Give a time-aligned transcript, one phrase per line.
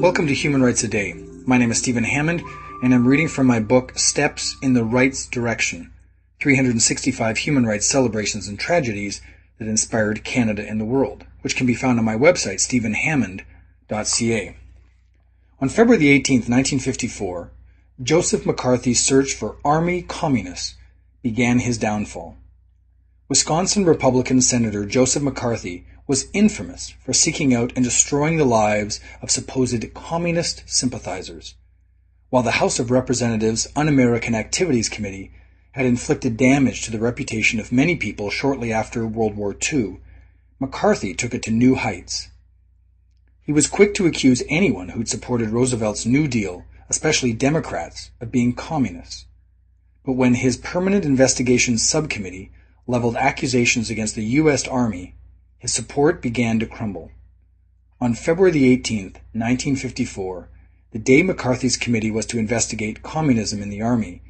[0.00, 1.12] Welcome to Human Rights a Day.
[1.44, 2.42] My name is Stephen Hammond,
[2.82, 5.92] and I'm reading from my book Steps in the Rights Direction
[6.40, 9.20] 365 Human Rights Celebrations and Tragedies
[9.58, 14.56] that Inspired Canada and the World, which can be found on my website, stephenhammond.ca.
[15.60, 17.50] On February 18, 1954,
[18.02, 20.76] Joseph McCarthy's search for army communists
[21.20, 22.38] began his downfall.
[23.30, 29.30] Wisconsin Republican Senator Joseph McCarthy was infamous for seeking out and destroying the lives of
[29.30, 31.54] supposed communist sympathizers.
[32.30, 35.30] While the House of Representatives Un-American Activities Committee
[35.72, 40.00] had inflicted damage to the reputation of many people shortly after World War II,
[40.58, 42.28] McCarthy took it to new heights.
[43.42, 48.54] He was quick to accuse anyone who'd supported Roosevelt's New Deal, especially Democrats, of being
[48.54, 49.26] communists.
[50.02, 52.52] But when his Permanent Investigations Subcommittee
[52.88, 54.66] leveled accusations against the U.S.
[54.66, 55.14] Army,
[55.58, 57.12] his support began to crumble.
[58.00, 59.04] On February 18,
[59.34, 60.48] 1954,
[60.92, 64.22] the day McCarthy's committee was to investigate communism in the Army,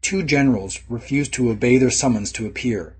[0.00, 2.96] two generals refused to obey their summons to appear.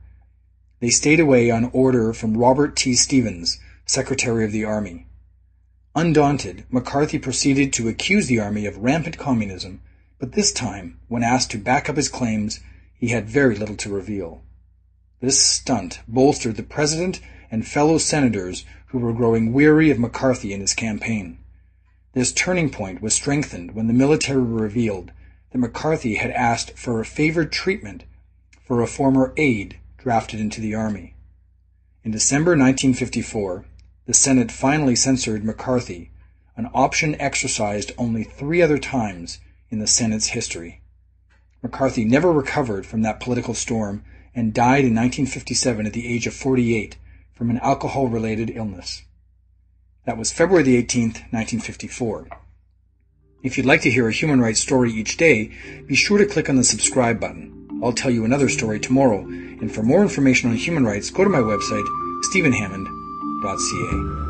[0.81, 2.95] They stayed away on order from Robert T.
[2.95, 5.07] Stevens, Secretary of the Army.
[5.95, 9.81] Undaunted, McCarthy proceeded to accuse the Army of rampant communism,
[10.19, 12.61] but this time, when asked to back up his claims,
[12.99, 14.43] he had very little to reveal.
[15.21, 20.61] This stunt bolstered the President and fellow senators who were growing weary of McCarthy and
[20.61, 21.39] his campaign.
[22.13, 25.13] This turning point was strengthened when the military revealed
[25.51, 28.05] that McCarthy had asked for a favored treatment
[28.63, 31.15] for a former aide drafted into the Army.
[32.05, 33.65] In December 1954,
[34.05, 36.11] the Senate finally censored McCarthy,
[36.57, 40.81] an option exercised only three other times in the Senate's history.
[41.63, 44.05] McCarthy never recovered from that political storm
[44.37, 46.97] and died in 1957 at the age of 48
[47.33, 49.03] from an alcohol-related illness.
[50.05, 52.29] That was February 18, 1954.
[53.43, 55.53] If you'd like to hear a human rights story each day,
[55.87, 57.81] be sure to click on the subscribe button.
[57.83, 61.31] I'll tell you another story tomorrow, and for more information on human rights, go to
[61.31, 61.87] my website,
[62.23, 64.26] stephenhammond.ca.